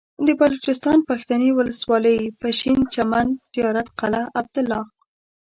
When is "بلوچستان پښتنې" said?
0.39-1.49